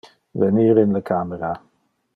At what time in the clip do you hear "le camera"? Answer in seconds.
0.97-1.53